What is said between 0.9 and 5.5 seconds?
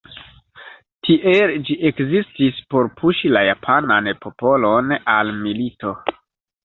Tiel ĝi ekzistis por puŝi la japanan popolon al